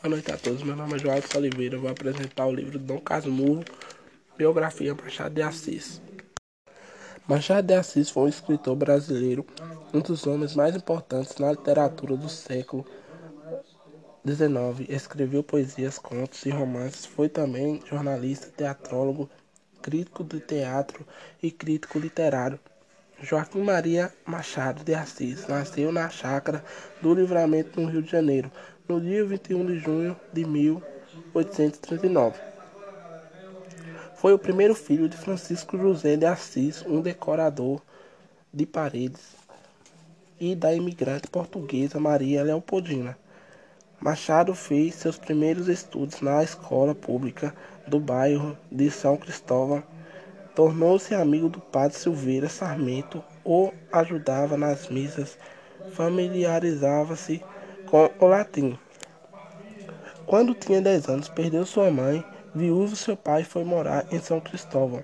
Boa 0.00 0.10
noite 0.10 0.30
a 0.30 0.36
todos, 0.36 0.62
meu 0.62 0.76
nome 0.76 0.94
é 0.94 0.98
João 1.00 1.16
Oliveira. 1.34 1.74
Eu 1.74 1.80
vou 1.80 1.90
apresentar 1.90 2.46
o 2.46 2.54
livro 2.54 2.78
Dom 2.78 3.00
Casmurro, 3.00 3.64
Biografia 4.36 4.94
Machado 4.94 5.34
de 5.34 5.42
Assis. 5.42 6.00
Machado 7.26 7.66
de 7.66 7.74
Assis 7.74 8.08
foi 8.08 8.22
um 8.22 8.28
escritor 8.28 8.76
brasileiro, 8.76 9.44
um 9.92 9.98
dos 9.98 10.24
homens 10.24 10.54
mais 10.54 10.76
importantes 10.76 11.36
na 11.38 11.50
literatura 11.50 12.16
do 12.16 12.28
século 12.28 12.86
XIX. 14.24 14.88
Escreveu 14.88 15.42
poesias, 15.42 15.98
contos 15.98 16.46
e 16.46 16.50
romances. 16.50 17.04
Foi 17.04 17.28
também 17.28 17.82
jornalista, 17.84 18.52
teatrólogo, 18.56 19.28
crítico 19.82 20.22
de 20.22 20.38
teatro 20.38 21.04
e 21.42 21.50
crítico 21.50 21.98
literário. 21.98 22.60
Joaquim 23.20 23.62
Maria 23.62 24.12
Machado 24.24 24.84
de 24.84 24.94
Assis 24.94 25.48
nasceu 25.48 25.90
na 25.90 26.08
chácara 26.08 26.64
do 27.02 27.12
Livramento, 27.12 27.80
no 27.80 27.88
Rio 27.88 28.00
de 28.00 28.12
Janeiro, 28.12 28.48
no 28.88 29.00
dia 29.00 29.24
21 29.24 29.66
de 29.66 29.78
junho 29.78 30.16
de 30.32 30.44
1839. 30.44 32.40
Foi 34.16 34.32
o 34.32 34.38
primeiro 34.38 34.74
filho 34.74 35.08
de 35.08 35.16
Francisco 35.16 35.76
José 35.76 36.16
de 36.16 36.26
Assis, 36.26 36.82
um 36.86 37.00
decorador 37.00 37.80
de 38.52 38.64
paredes, 38.66 39.36
e 40.40 40.54
da 40.54 40.74
imigrante 40.74 41.28
portuguesa 41.28 42.00
Maria 42.00 42.42
Leopoldina. 42.42 43.18
Machado 44.00 44.54
fez 44.54 44.94
seus 44.94 45.18
primeiros 45.18 45.68
estudos 45.68 46.20
na 46.20 46.42
escola 46.42 46.94
pública 46.94 47.54
do 47.86 48.00
bairro 48.00 48.56
de 48.70 48.90
São 48.90 49.16
Cristóvão 49.16 49.82
Tornou-se 50.58 51.14
amigo 51.14 51.48
do 51.48 51.60
padre 51.60 51.96
Silveira 51.96 52.48
Sarmento, 52.48 53.22
o 53.44 53.72
ajudava 53.92 54.56
nas 54.56 54.88
missas, 54.88 55.38
familiarizava-se 55.92 57.40
com 57.90 58.10
o 58.18 58.26
latim. 58.26 58.78
Quando 60.26 60.54
tinha 60.54 60.80
10 60.80 61.08
anos, 61.08 61.28
perdeu 61.28 61.64
sua 61.64 61.90
mãe, 61.90 62.24
viúvo 62.54 62.94
seu 62.94 63.16
pai 63.16 63.44
foi 63.44 63.64
morar 63.64 64.06
em 64.12 64.20
São 64.20 64.40
Cristóvão. 64.40 65.02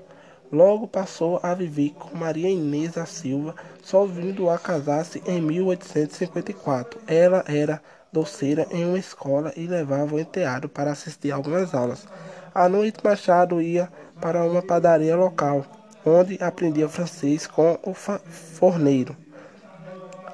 Logo 0.52 0.86
passou 0.86 1.40
a 1.42 1.54
viver 1.54 1.90
com 1.98 2.16
Maria 2.16 2.48
Inês 2.48 2.92
da 2.92 3.06
Silva, 3.06 3.54
só 3.82 4.04
vindo 4.04 4.48
a 4.50 4.58
casar-se 4.58 5.22
em 5.26 5.40
1854. 5.40 7.00
Ela 7.06 7.42
era 7.48 7.82
doceira 8.12 8.66
em 8.70 8.84
uma 8.84 8.98
escola 8.98 9.52
e 9.56 9.66
levava 9.66 10.14
o 10.14 10.20
enteado 10.20 10.68
para 10.68 10.92
assistir 10.92 11.32
algumas 11.32 11.74
aulas. 11.74 12.06
À 12.54 12.68
noite, 12.68 13.02
Machado 13.02 13.60
ia 13.60 13.88
para 14.20 14.44
uma 14.44 14.62
padaria 14.62 15.16
local, 15.16 15.64
onde 16.04 16.38
aprendia 16.40 16.88
francês 16.88 17.46
com 17.46 17.78
o 17.82 17.94
forneiro. 17.94 19.16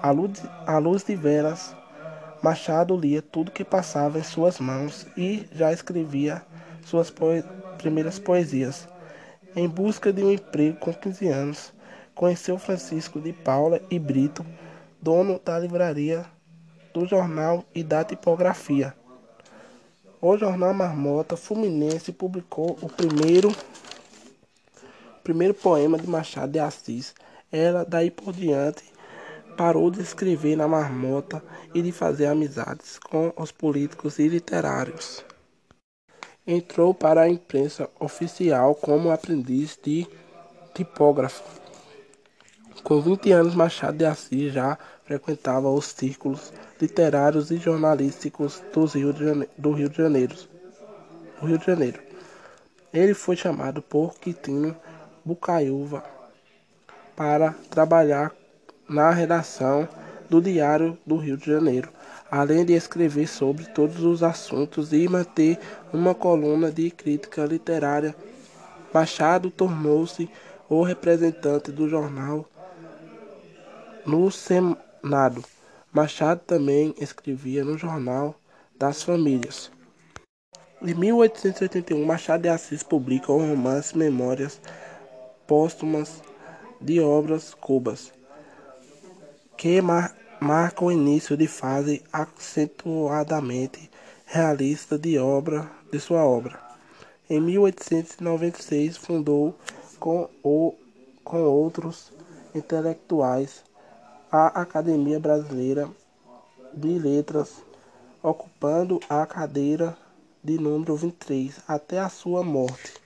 À 0.02 0.10
luz, 0.78 1.04
de 1.04 1.14
velas, 1.14 1.74
Machado 2.42 2.96
lia 2.96 3.20
tudo 3.20 3.50
que 3.50 3.64
passava 3.64 4.18
em 4.18 4.22
suas 4.22 4.58
mãos 4.58 5.06
e 5.16 5.46
já 5.52 5.72
escrevia 5.72 6.42
suas 6.84 7.10
poe 7.10 7.42
primeiras 7.76 8.18
poesias. 8.18 8.88
Em 9.54 9.68
busca 9.68 10.12
de 10.12 10.22
um 10.22 10.32
emprego 10.32 10.78
com 10.78 10.92
15 10.92 11.28
anos, 11.28 11.72
conheceu 12.14 12.56
Francisco 12.58 13.20
de 13.20 13.32
Paula 13.32 13.80
e 13.90 13.98
Brito, 13.98 14.44
dono 15.02 15.38
da 15.44 15.58
livraria 15.58 16.24
do 16.94 17.06
jornal 17.06 17.64
e 17.74 17.82
da 17.82 18.04
tipografia. 18.04 18.94
O 20.20 20.36
jornal 20.36 20.72
Marmota 20.72 21.36
Fluminense 21.36 22.12
publicou 22.12 22.78
o 22.80 22.88
primeiro 22.88 23.54
primeiro 25.22 25.52
poema 25.52 25.98
de 25.98 26.08
Machado 26.08 26.52
de 26.52 26.58
Assis. 26.58 27.14
Ela, 27.52 27.84
daí 27.84 28.10
por 28.10 28.32
diante, 28.32 28.84
parou 29.56 29.90
de 29.90 30.00
escrever 30.00 30.56
na 30.56 30.66
marmota 30.66 31.42
e 31.74 31.82
de 31.82 31.92
fazer 31.92 32.26
amizades 32.26 32.98
com 32.98 33.32
os 33.36 33.52
políticos 33.52 34.18
e 34.18 34.28
literários. 34.28 35.24
Entrou 36.46 36.94
para 36.94 37.22
a 37.22 37.28
imprensa 37.28 37.88
oficial 37.98 38.74
como 38.74 39.10
aprendiz 39.10 39.78
de 39.82 40.06
tipógrafo. 40.74 41.42
Com 42.82 43.00
20 43.00 43.32
anos, 43.32 43.54
Machado 43.54 43.98
de 43.98 44.06
Assis 44.06 44.52
já 44.52 44.78
frequentava 45.04 45.68
os 45.68 45.86
círculos 45.86 46.52
literários 46.80 47.50
e 47.50 47.56
jornalísticos 47.56 48.62
do 48.72 48.86
Rio 48.86 49.12
de 49.12 49.24
Janeiro. 49.24 49.50
Do 49.58 49.72
Rio 49.72 49.88
de 49.88 49.96
Janeiro. 49.96 50.36
Rio 51.42 51.58
de 51.58 51.66
Janeiro. 51.66 52.00
Ele 52.92 53.14
foi 53.14 53.36
chamado 53.36 53.82
por 53.82 54.14
Quitino 54.14 54.76
Bucaiúva 55.24 56.02
para 57.14 57.54
trabalhar 57.70 58.32
na 58.90 59.10
redação 59.12 59.88
do 60.28 60.42
Diário 60.42 60.98
do 61.06 61.16
Rio 61.16 61.36
de 61.36 61.46
Janeiro, 61.46 61.88
além 62.28 62.64
de 62.64 62.72
escrever 62.72 63.28
sobre 63.28 63.64
todos 63.66 64.02
os 64.02 64.20
assuntos 64.22 64.92
e 64.92 65.08
manter 65.08 65.58
uma 65.92 66.12
coluna 66.12 66.72
de 66.72 66.90
crítica 66.90 67.44
literária. 67.44 68.14
Machado 68.92 69.48
tornou-se 69.48 70.28
o 70.68 70.82
representante 70.82 71.70
do 71.70 71.88
jornal 71.88 72.44
no 74.04 74.28
Senado. 74.28 75.44
Machado 75.92 76.40
também 76.44 76.92
escrevia 76.98 77.64
no 77.64 77.78
Jornal 77.78 78.34
das 78.76 79.04
Famílias. 79.04 79.70
Em 80.82 80.94
1881, 80.94 82.04
Machado 82.04 82.42
de 82.42 82.48
Assis 82.48 82.82
publica 82.82 83.30
o 83.30 83.38
romance 83.38 83.96
Memórias 83.96 84.60
póstumas 85.46 86.22
de 86.80 87.00
obras 87.00 87.54
cubas, 87.54 88.12
que 89.60 89.78
mar 89.82 90.16
marcam 90.40 90.86
o 90.86 90.90
início 90.90 91.36
de 91.36 91.46
fase 91.46 92.02
acentuadamente 92.10 93.90
realista 94.24 94.98
de 94.98 95.18
obra 95.18 95.70
de 95.92 96.00
sua 96.00 96.24
obra. 96.24 96.58
Em 97.28 97.38
1896 97.42 98.96
fundou 98.96 99.54
com, 99.98 100.30
o, 100.42 100.74
com 101.22 101.42
outros 101.42 102.10
intelectuais 102.54 103.62
a 104.32 104.62
Academia 104.62 105.20
Brasileira 105.20 105.90
de 106.72 106.98
Letras, 106.98 107.62
ocupando 108.22 108.98
a 109.10 109.26
cadeira 109.26 109.94
de 110.42 110.58
número 110.58 110.96
23 110.96 111.60
até 111.68 112.00
a 112.00 112.08
sua 112.08 112.42
morte. 112.42 112.99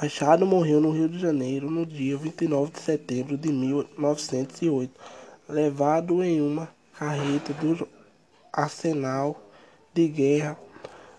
Machado 0.00 0.44
morreu 0.44 0.80
no 0.80 0.90
Rio 0.90 1.08
de 1.08 1.20
Janeiro 1.20 1.70
no 1.70 1.86
dia 1.86 2.16
29 2.16 2.72
de 2.72 2.80
setembro 2.80 3.38
de 3.38 3.52
1908, 3.52 4.92
levado 5.48 6.20
em 6.20 6.40
uma 6.40 6.68
carreta 6.98 7.52
do 7.54 7.86
arsenal 8.52 9.40
de 9.94 10.08
guerra 10.08 10.58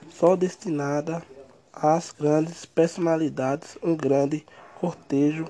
só 0.10 0.36
destinada 0.36 1.24
às 1.72 2.12
grandes 2.12 2.66
personalidades. 2.66 3.78
Um 3.82 3.96
grande 3.96 4.46
cortejo 4.78 5.46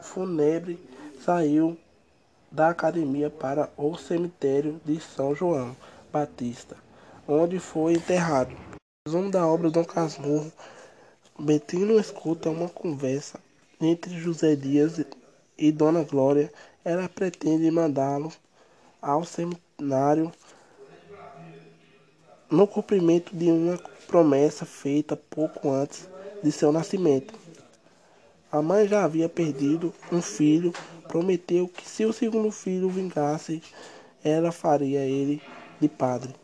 fúnebre 0.00 0.80
saiu 1.22 1.76
da 2.50 2.70
academia 2.70 3.28
para 3.28 3.70
o 3.76 3.94
cemitério 3.98 4.80
de 4.86 4.98
São 5.00 5.34
João 5.34 5.76
Batista, 6.10 6.78
onde 7.28 7.58
foi 7.58 7.92
enterrado. 7.92 8.56
Resumo 9.06 9.30
da 9.30 9.46
obra 9.46 9.70
Dom 9.70 9.84
Casmurro 9.84 10.50
Bettino 11.40 12.00
escuta 12.00 12.50
uma 12.50 12.68
conversa 12.68 13.38
entre 13.80 14.18
José 14.18 14.56
Dias 14.56 15.00
e 15.56 15.70
Dona 15.70 16.02
Glória. 16.02 16.52
Ela 16.84 17.08
pretende 17.08 17.70
mandá-lo 17.70 18.32
ao 19.00 19.24
seminário 19.24 20.32
no 22.50 22.66
cumprimento 22.66 23.36
de 23.36 23.52
uma 23.52 23.78
promessa 24.08 24.66
feita 24.66 25.16
pouco 25.16 25.70
antes 25.70 26.08
de 26.42 26.50
seu 26.50 26.72
nascimento. 26.72 27.32
A 28.50 28.60
mãe 28.60 28.88
já 28.88 29.04
havia 29.04 29.28
perdido 29.28 29.94
um 30.10 30.20
filho, 30.20 30.72
prometeu 31.06 31.68
que 31.68 31.88
se 31.88 32.04
o 32.04 32.12
segundo 32.12 32.50
filho 32.50 32.90
vingasse, 32.90 33.62
ela 34.24 34.50
faria 34.50 35.02
ele 35.02 35.40
de 35.80 35.88
padre. 35.88 36.34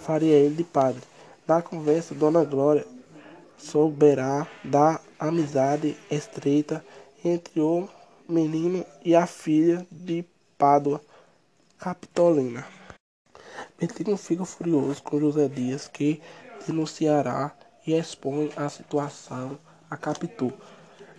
Faria 0.00 0.34
ele 0.34 0.56
de 0.56 0.64
padre. 0.64 1.02
Na 1.46 1.62
conversa, 1.62 2.16
Dona 2.16 2.44
Glória 2.44 2.93
souberá 3.56 4.46
da 4.64 5.00
amizade 5.18 5.96
estreita 6.10 6.84
entre 7.24 7.60
o 7.60 7.88
menino 8.28 8.84
e 9.04 9.14
a 9.14 9.26
filha 9.26 9.86
de 9.90 10.24
Pádua, 10.58 11.00
Capitolina. 11.78 12.66
Bettino 13.78 14.16
fica 14.16 14.44
furioso 14.44 15.02
com 15.02 15.20
José 15.20 15.48
Dias, 15.48 15.88
que 15.88 16.20
denunciará 16.66 17.52
e 17.86 17.92
expõe 17.92 18.50
a 18.56 18.68
situação 18.68 19.58
a 19.90 19.96
Capitu. 19.96 20.52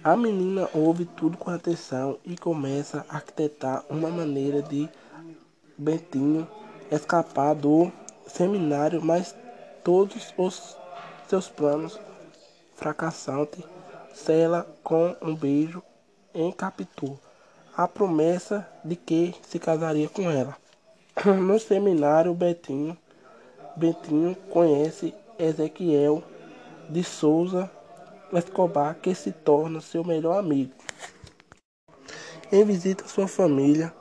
A 0.03 0.15
menina 0.15 0.69
ouve 0.73 1.05
tudo 1.05 1.37
com 1.37 1.49
atenção 1.49 2.19
e 2.23 2.37
começa 2.37 3.05
a 3.09 3.15
arquitetar 3.15 3.83
uma 3.89 4.09
maneira 4.09 4.61
de 4.61 4.89
Betinho 5.77 6.47
escapar 6.91 7.55
do 7.55 7.91
seminário, 8.27 9.03
mas 9.03 9.35
todos 9.83 10.33
os 10.37 10.77
seus 11.27 11.49
planos 11.49 11.99
fracassante, 12.75 13.63
sela 14.13 14.67
com 14.83 15.15
um 15.21 15.35
beijo 15.35 15.81
em 16.33 16.51
Capitu 16.51 17.17
a 17.75 17.87
promessa 17.87 18.65
de 18.83 18.95
que 18.95 19.35
se 19.41 19.59
casaria 19.59 20.07
com 20.07 20.29
ela. 20.29 20.55
No 21.41 21.59
seminário, 21.59 22.33
Betinho, 22.33 22.97
Betinho 23.75 24.35
conhece 24.49 25.13
Ezequiel 25.37 26.23
de 26.89 27.03
Souza 27.03 27.69
Escobar, 28.31 28.95
que 28.95 29.13
se 29.13 29.31
torna 29.31 29.81
seu 29.81 30.03
melhor 30.03 30.37
amigo. 30.37 30.71
Em 32.51 32.63
visita 32.63 33.05
à 33.05 33.07
sua 33.07 33.27
família, 33.27 33.93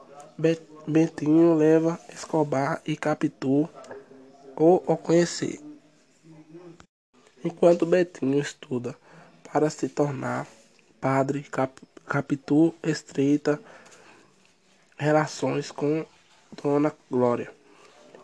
Betinho 0.87 1.55
leva 1.55 1.99
Escobar 2.13 2.81
e 2.87 2.97
Capitu 2.97 3.69
o 4.57 4.97
conhecer. 4.97 5.61
Enquanto 7.45 7.85
Betinho 7.85 8.41
estuda 8.41 8.97
para 9.53 9.69
se 9.69 9.87
tornar 9.87 10.47
padre, 10.99 11.43
Cap, 11.43 11.79
estreita 12.83 13.61
relações 14.97 15.71
com 15.71 16.07
Dona 16.63 16.91
Glória, 17.11 17.53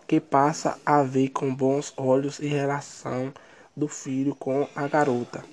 que 0.09 0.19
passa 0.21 0.79
a 0.87 1.03
ver 1.03 1.29
com 1.29 1.55
bons 1.55 1.93
olhos 1.99 2.39
e 2.39 2.47
relação 2.47 3.31
do 3.77 3.89
filho 3.89 4.35
com 4.35 4.67
a 4.75 4.89
garota. 4.89 5.45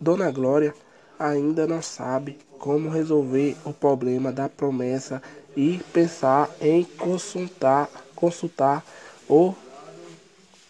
Dona 0.00 0.30
Glória 0.30 0.74
ainda 1.18 1.66
não 1.66 1.82
sabe 1.82 2.38
como 2.58 2.88
resolver 2.88 3.54
o 3.66 3.72
problema 3.74 4.32
da 4.32 4.48
promessa 4.48 5.22
e 5.54 5.78
pensar 5.92 6.50
em 6.58 6.84
consultar, 6.84 7.90
consultar 8.16 8.82
o 9.28 9.54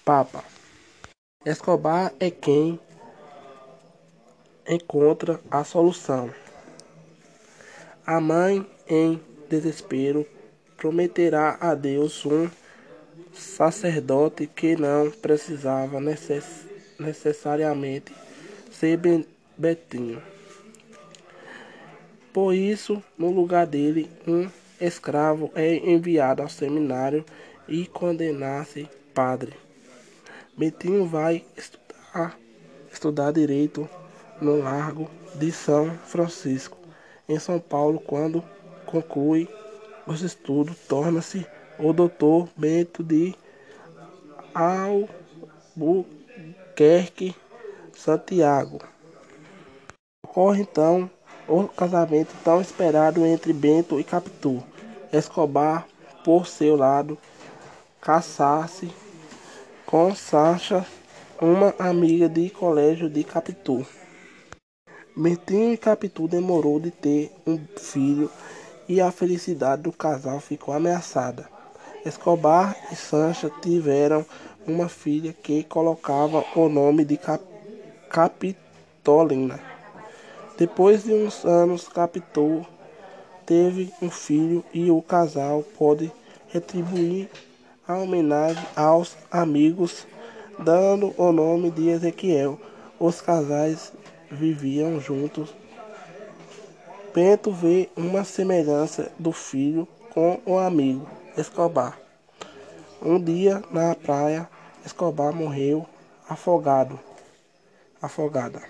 Papa. 0.05 0.54
Escobar 1.45 2.15
é 2.19 2.31
quem 2.31 2.81
encontra 4.67 5.39
a 5.51 5.63
solução. 5.63 6.33
A 8.07 8.19
mãe, 8.19 8.67
em 8.89 9.21
desespero, 9.51 10.27
prometerá 10.79 11.59
a 11.61 11.75
Deus 11.75 12.25
um 12.25 12.49
sacerdote 13.35 14.47
que 14.47 14.75
não 14.75 15.11
precisava 15.11 16.01
necess 16.01 16.67
necessariamente 16.99 18.15
ser 18.73 18.99
Betinho. 19.59 20.23
Por 22.33 22.55
isso, 22.55 23.03
no 23.19 23.31
lugar 23.31 23.67
dele, 23.67 24.11
um 24.27 24.49
escravo 24.81 25.53
é 25.55 25.77
enviado 25.77 26.41
ao 26.41 26.49
seminário 26.49 27.23
e 27.69 27.87
condenar-se 27.87 28.89
padre. 29.13 29.64
Betinho 30.57 31.05
vai 31.05 31.45
estudar, 31.57 32.39
estudar 32.93 33.33
direito 33.33 33.89
no 34.41 34.57
Largo 34.59 35.11
de 35.35 35.51
São 35.51 35.91
Francisco, 35.99 36.79
em 37.29 37.41
São 37.41 37.59
Paulo, 37.59 37.99
quando 37.99 38.41
conclui 38.87 39.49
os 40.07 40.23
estudos, 40.23 40.77
torna-se 40.87 41.45
o 41.77 41.93
doutor 41.93 42.49
Bento 42.57 43.03
de 43.03 43.35
Albuquerque 44.55 46.15
Santiago. 47.93 48.79
Ocorre 50.25 50.63
então 50.63 51.11
o 51.49 51.67
casamento 51.67 52.33
tão 52.45 52.61
esperado 52.61 53.27
entre 53.27 53.53
Bento 53.53 53.99
e 53.99 54.05
Capitu. 54.05 54.63
Escobar, 55.13 55.87
por 56.25 56.47
seu 56.47 56.77
lado, 56.77 57.19
casasse 58.01 58.93
com 59.95 60.13
Sancha, 60.13 60.85
uma 61.41 61.73
amiga 61.79 62.29
de 62.29 62.51
colégio 62.51 63.09
de 63.09 63.23
Capitu. 63.23 63.87
Bentinho 65.17 65.73
e 65.73 65.77
Capitu 65.77 66.27
demorou 66.27 66.81
de 66.81 66.91
ter 66.91 67.31
um 67.47 67.61
filho 67.77 68.29
e 68.89 69.01
a 69.01 69.13
felicidade 69.13 69.83
do 69.83 69.93
casal 69.93 70.41
ficou 70.41 70.75
ameaçada. 70.75 71.49
Escobar 72.05 72.77
e 72.91 72.97
Sancha 72.97 73.49
tiveram 73.63 74.27
uma 74.67 74.89
filha 74.89 75.33
que 75.33 75.63
colocava 75.63 76.45
o 76.57 76.69
nome 76.69 77.05
de 77.05 77.17
Cap 77.17 77.45
Capitolina. 78.11 79.61
Depois 80.59 81.05
de 81.05 81.13
uns 81.13 81.45
anos, 81.45 81.87
Capitu 81.87 82.67
teve 83.47 83.95
um 84.03 84.11
filho 84.11 84.65
e 84.75 84.91
o 84.91 85.01
casal 85.01 85.63
pôde 85.79 86.11
retribuir 86.49 87.31
a 87.87 87.97
homenagem 87.97 88.67
aos 88.75 89.17
amigos, 89.31 90.07
dando 90.59 91.15
o 91.19 91.33
nome 91.33 91.71
de 91.71 91.89
Ezequiel. 91.89 92.59
Os 92.99 93.21
casais 93.21 93.93
viviam 94.31 95.01
juntos. 95.01 95.55
Bento 97.15 97.53
vê 97.53 97.91
uma 97.97 98.25
semelhança 98.25 99.13
do 99.19 99.33
filho 99.33 99.87
com 100.13 100.41
o 100.47 100.59
amigo 100.59 101.07
Escobar. 101.37 101.99
Um 103.03 103.21
dia 103.23 103.63
na 103.71 103.95
praia, 103.95 104.49
Escobar 104.85 105.33
morreu 105.33 105.87
afogado. 106.29 106.99
Afogada. 108.01 108.63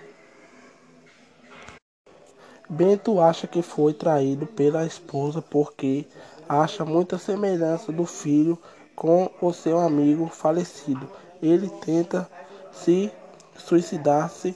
Bento 2.69 3.21
acha 3.21 3.47
que 3.47 3.61
foi 3.61 3.93
traído 3.93 4.45
pela 4.47 4.85
esposa 4.85 5.41
porque 5.41 6.05
acha 6.49 6.83
muita 6.83 7.17
semelhança 7.17 7.91
do 7.91 8.05
filho 8.05 8.57
com 8.95 9.29
o 9.41 9.51
seu 9.51 9.79
amigo 9.79 10.27
falecido. 10.27 11.09
Ele 11.41 11.69
tenta 11.83 12.29
se 12.71 13.11
suicidar-se 13.57 14.55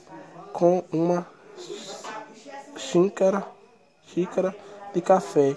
com 0.52 0.82
uma 0.92 1.26
xícara, 2.76 3.46
xícara 4.06 4.54
de 4.92 5.00
café 5.00 5.56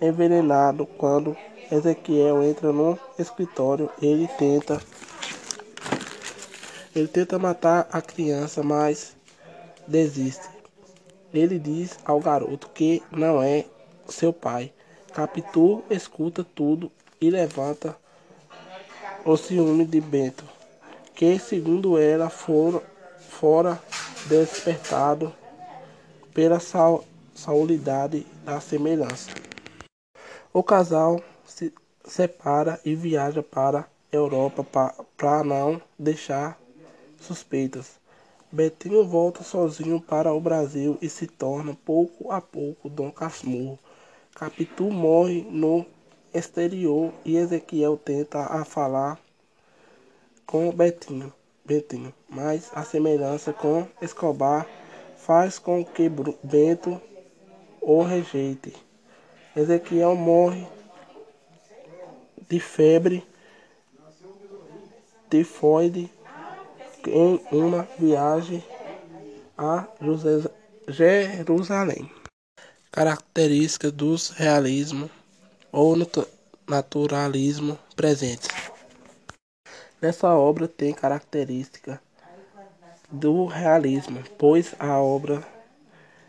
envenenado. 0.00 0.86
Quando 0.86 1.36
Ezequiel 1.70 2.42
entra 2.42 2.72
no 2.72 2.98
escritório, 3.18 3.90
ele 4.00 4.28
tenta 4.38 4.80
ele 6.94 7.08
tenta 7.08 7.38
matar 7.38 7.86
a 7.92 8.00
criança, 8.00 8.62
mas 8.62 9.14
desiste. 9.86 10.48
Ele 11.32 11.58
diz 11.58 11.98
ao 12.06 12.18
garoto 12.20 12.70
que 12.70 13.02
não 13.10 13.42
é 13.42 13.66
seu 14.08 14.32
pai. 14.32 14.72
Capitu 15.16 15.82
escuta 15.88 16.44
tudo 16.44 16.92
e 17.18 17.30
levanta 17.30 17.96
o 19.24 19.34
ciúme 19.34 19.86
de 19.86 19.98
Bento, 19.98 20.44
que 21.14 21.38
segundo 21.38 21.96
ela 21.96 22.28
for, 22.28 22.82
fora 23.18 23.80
despertado 24.26 25.32
pela 26.34 26.60
saudade 27.34 28.26
da 28.44 28.60
semelhança. 28.60 29.30
O 30.52 30.62
casal 30.62 31.18
se 31.46 31.72
separa 32.04 32.78
e 32.84 32.94
viaja 32.94 33.42
para 33.42 33.88
Europa 34.12 34.62
para 35.16 35.42
não 35.42 35.80
deixar 35.98 36.60
suspeitas. 37.18 37.92
Betinho 38.52 39.02
volta 39.02 39.42
sozinho 39.42 39.98
para 39.98 40.30
o 40.34 40.40
Brasil 40.42 40.98
e 41.00 41.08
se 41.08 41.26
torna 41.26 41.74
pouco 41.86 42.30
a 42.30 42.38
pouco 42.38 42.90
Dom 42.90 43.10
Casmurro. 43.10 43.78
Capitu 44.36 44.90
morre 44.90 45.46
no 45.50 45.86
exterior 46.34 47.10
e 47.24 47.38
Ezequiel 47.38 47.96
tenta 47.96 48.40
a 48.40 48.66
falar 48.66 49.18
com 50.44 50.70
Betinho, 50.70 51.32
Betinho, 51.64 52.12
mas 52.28 52.70
a 52.74 52.82
semelhança 52.84 53.54
com 53.54 53.88
Escobar 54.02 54.66
faz 55.16 55.58
com 55.58 55.82
que 55.82 56.10
Bento 56.42 57.00
o 57.80 58.02
rejeite. 58.02 58.74
Ezequiel 59.56 60.14
morre 60.14 60.68
de 62.46 62.60
febre 62.60 63.26
tifoide 65.30 66.12
em 67.06 67.40
uma 67.50 67.88
viagem 67.98 68.62
a 69.56 69.88
Jerusalém. 70.86 72.10
Características 72.96 73.92
dos 73.92 74.30
realismo 74.30 75.10
ou 75.70 75.94
naturalismo 76.66 77.78
presentes. 77.94 78.48
Nessa 80.00 80.34
obra 80.34 80.66
tem 80.66 80.94
característica 80.94 82.00
do 83.12 83.44
realismo, 83.44 84.24
pois 84.38 84.74
a 84.78 84.98
obra 84.98 85.46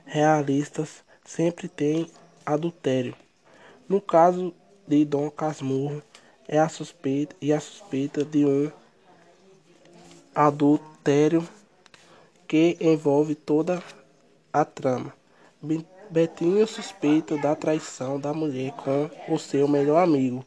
realistas 0.06 1.06
sempre 1.24 1.70
tem 1.70 2.12
adultério. 2.46 3.16
No 3.88 4.02
caso 4.02 4.54
de 4.86 5.06
Dom 5.06 5.32
Casmurro, 5.32 6.04
é 6.50 6.60
a 6.60 6.68
suspeita 6.68 7.34
e 7.42 7.54
a 7.54 7.62
suspeita 7.62 8.26
de 8.26 8.46
um 8.46 8.70
adultério 10.36 11.48
que 12.46 12.76
envolve 12.82 13.36
toda 13.36 13.82
a 14.52 14.66
trama. 14.66 15.14
Betinho 16.10 16.66
suspeita 16.66 17.38
da 17.38 17.54
traição 17.54 18.18
da 18.20 18.34
mulher 18.34 18.72
com 18.72 19.10
o 19.28 19.38
seu 19.38 19.68
melhor 19.68 20.02
amigo, 20.02 20.46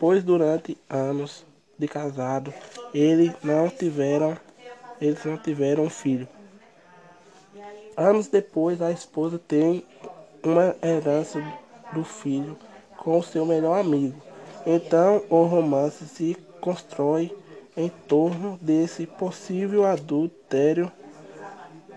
pois 0.00 0.24
durante 0.24 0.76
anos 0.90 1.44
de 1.78 1.86
casado 1.86 2.52
eles 2.92 3.32
não 3.42 3.68
tiveram 3.68 4.36
eles 5.00 5.24
não 5.24 5.36
tiveram 5.36 5.88
filho. 5.88 6.26
Anos 7.96 8.26
depois 8.26 8.82
a 8.82 8.90
esposa 8.90 9.38
tem 9.38 9.84
uma 10.42 10.74
herança 10.82 11.40
do 11.92 12.02
filho 12.02 12.56
com 12.96 13.18
o 13.18 13.22
seu 13.22 13.46
melhor 13.46 13.78
amigo. 13.78 14.20
Então 14.66 15.22
o 15.30 15.44
romance 15.44 16.04
se 16.06 16.36
constrói 16.60 17.32
em 17.76 17.88
torno 18.08 18.58
desse 18.60 19.06
possível 19.06 19.84
adultério 19.84 20.90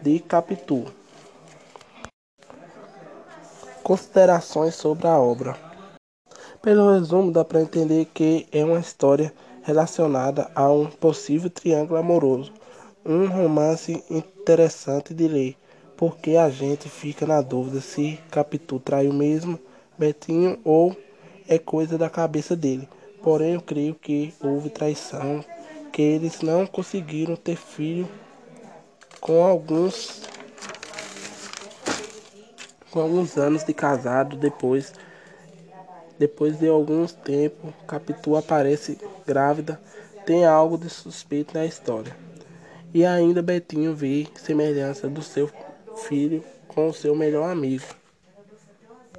de 0.02 0.20
Capitu. 0.20 0.86
Considerações 3.88 4.76
sobre 4.76 5.08
a 5.08 5.18
obra. 5.18 5.56
Pelo 6.62 6.92
resumo, 6.92 7.32
dá 7.32 7.46
para 7.46 7.62
entender 7.62 8.04
que 8.14 8.46
é 8.52 8.66
uma 8.66 8.82
história 8.82 9.34
relacionada 9.64 10.52
a 10.54 10.70
um 10.70 10.88
possível 10.88 11.50
triângulo 11.50 11.98
amoroso. 11.98 12.52
Um 13.06 13.28
romance 13.28 14.04
interessante 14.10 15.14
de 15.14 15.26
ler, 15.30 15.56
porque 15.96 16.36
a 16.36 16.50
gente 16.50 16.90
fica 16.90 17.26
na 17.26 17.40
dúvida 17.40 17.80
se 17.80 18.20
Capitu 18.30 18.78
traiu 18.78 19.14
mesmo 19.14 19.58
Betinho 19.98 20.60
ou 20.66 20.94
é 21.48 21.58
coisa 21.58 21.98
da 21.98 22.10
cabeça 22.10 22.58
dele. 22.58 22.90
Porém, 23.24 23.54
eu 23.54 23.62
creio 23.62 23.96
que 23.96 24.34
houve 24.42 24.70
traição, 24.70 25.42
que 25.94 26.02
eles 26.02 26.42
não 26.42 26.68
conseguiram 26.68 27.38
ter 27.38 27.56
filho 27.56 28.06
com 29.22 29.46
alguns 29.46 30.27
com 32.98 33.02
alguns 33.02 33.38
anos 33.38 33.64
de 33.64 33.76
casado 33.76 34.36
depois 34.36 34.92
depois 36.18 36.58
de 36.58 36.68
alguns 36.68 37.12
tempo 37.12 37.72
Capitu 37.88 38.36
aparece 38.36 38.98
grávida 39.24 39.80
tem 40.26 40.44
algo 40.48 40.80
de 40.80 40.90
suspeito 40.90 41.56
na 41.56 41.64
história. 41.64 42.18
E 42.92 43.06
ainda 43.06 43.44
Betinho 43.44 43.96
vê 43.96 44.26
semelhança 44.34 45.08
do 45.08 45.22
seu 45.22 45.48
filho 46.08 46.44
com 46.68 46.90
o 46.90 46.94
seu 46.94 47.16
melhor 47.16 47.52
amigo 47.52 47.86